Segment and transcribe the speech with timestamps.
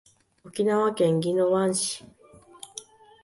[0.43, 2.03] 沖縄県宜野湾市